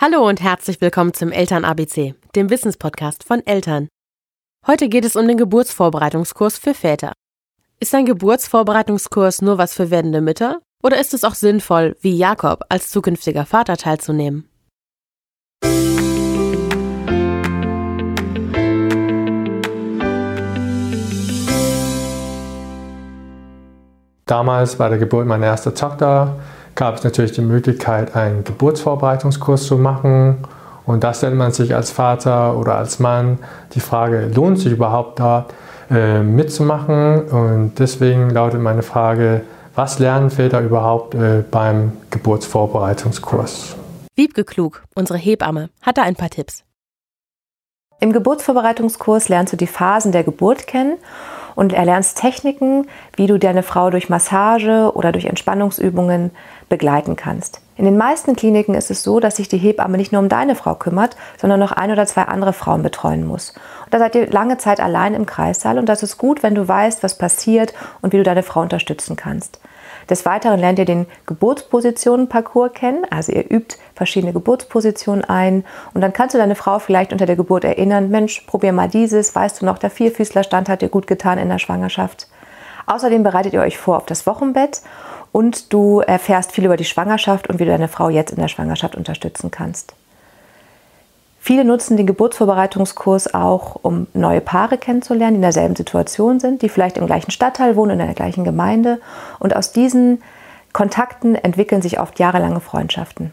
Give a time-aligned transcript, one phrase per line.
[0.00, 3.88] Hallo und herzlich willkommen zum Eltern ABC, dem Wissenspodcast von Eltern.
[4.64, 7.14] Heute geht es um den Geburtsvorbereitungskurs für Väter.
[7.80, 12.62] Ist ein Geburtsvorbereitungskurs nur was für werdende Mütter oder ist es auch sinnvoll, wie Jakob
[12.68, 14.48] als zukünftiger Vater teilzunehmen?
[24.26, 26.38] Damals bei der Geburt meiner ersten Tochter
[26.78, 30.38] gab es natürlich die Möglichkeit, einen Geburtsvorbereitungskurs zu machen.
[30.86, 33.40] Und da stellt man sich als Vater oder als Mann
[33.74, 35.46] die Frage, lohnt sich überhaupt da
[35.90, 37.28] äh, mitzumachen?
[37.28, 39.42] Und deswegen lautet meine Frage,
[39.74, 43.74] was lernen Väter überhaupt äh, beim Geburtsvorbereitungskurs?
[44.14, 46.62] Wiebke Klug, unsere Hebamme, hat da ein paar Tipps.
[48.00, 50.98] Im Geburtsvorbereitungskurs lernst du die Phasen der Geburt kennen
[51.58, 52.86] und erlernst Techniken,
[53.16, 56.30] wie du deine Frau durch Massage oder durch Entspannungsübungen
[56.68, 57.60] begleiten kannst.
[57.76, 60.54] In den meisten Kliniken ist es so, dass sich die Hebamme nicht nur um deine
[60.54, 63.54] Frau kümmert, sondern noch ein oder zwei andere Frauen betreuen muss.
[63.84, 66.68] Und da seid ihr lange Zeit allein im Kreissaal und das ist gut, wenn du
[66.68, 69.58] weißt, was passiert und wie du deine Frau unterstützen kannst.
[70.08, 76.12] Des Weiteren lernt ihr den Geburtspositionen-Parcours kennen, also ihr übt verschiedene Geburtspositionen ein und dann
[76.12, 79.66] kannst du deine Frau vielleicht unter der Geburt erinnern, Mensch, probier mal dieses, weißt du
[79.66, 82.28] noch, der Vierfüßlerstand hat dir gut getan in der Schwangerschaft.
[82.86, 84.82] Außerdem bereitet ihr euch vor auf das Wochenbett
[85.30, 88.48] und du erfährst viel über die Schwangerschaft und wie du deine Frau jetzt in der
[88.48, 89.94] Schwangerschaft unterstützen kannst.
[91.48, 96.68] Viele nutzen den Geburtsvorbereitungskurs auch, um neue Paare kennenzulernen, die in derselben Situation sind, die
[96.68, 99.00] vielleicht im gleichen Stadtteil wohnen, in der gleichen Gemeinde.
[99.38, 100.20] Und aus diesen
[100.74, 103.32] Kontakten entwickeln sich oft jahrelange Freundschaften.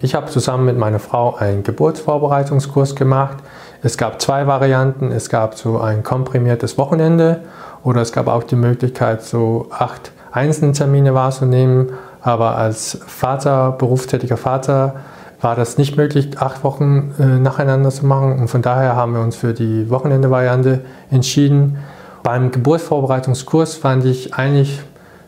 [0.00, 3.38] Ich habe zusammen mit meiner Frau einen Geburtsvorbereitungskurs gemacht.
[3.82, 5.12] Es gab zwei Varianten.
[5.12, 7.40] Es gab so ein komprimiertes Wochenende
[7.84, 14.96] oder es gab auch die Möglichkeit, so acht Einzeltermine wahrzunehmen aber als Vater, berufstätiger Vater,
[15.40, 18.38] war das nicht möglich, acht Wochen äh, nacheinander zu machen.
[18.38, 20.80] Und von daher haben wir uns für die Wochenende-Variante
[21.10, 21.78] entschieden.
[22.22, 24.80] Beim Geburtsvorbereitungskurs fand ich eigentlich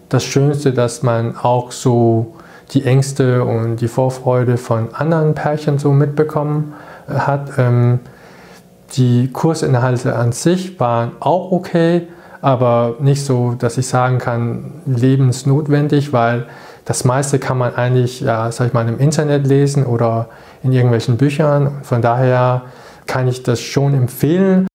[0.09, 2.35] das Schönste, dass man auch so
[2.73, 6.75] die Ängste und die Vorfreude von anderen Pärchen so mitbekommen
[7.09, 7.53] äh, hat.
[7.59, 8.01] Ähm,
[8.97, 12.09] die Kursinhalte an sich waren auch okay,
[12.41, 16.47] aber nicht so, dass ich sagen kann, lebensnotwendig, weil
[16.85, 20.29] das meiste kann man eigentlich, ja, sag ich mal, im Internet lesen oder
[20.63, 21.85] in irgendwelchen Büchern.
[21.85, 22.63] Von daher
[23.07, 24.67] kann ich das schon empfehlen.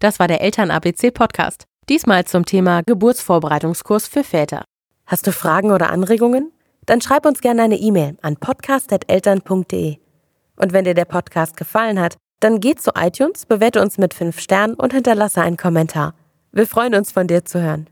[0.00, 1.64] Das war der Eltern-ABC-Podcast.
[1.88, 4.64] Diesmal zum Thema Geburtsvorbereitungskurs für Väter.
[5.06, 6.52] Hast du Fragen oder Anregungen?
[6.86, 9.96] Dann schreib uns gerne eine E-Mail an podcast.eltern.de.
[10.56, 14.40] Und wenn dir der Podcast gefallen hat, dann geh zu iTunes, bewerte uns mit 5
[14.40, 16.14] Sternen und hinterlasse einen Kommentar.
[16.52, 17.90] Wir freuen uns, von dir zu hören.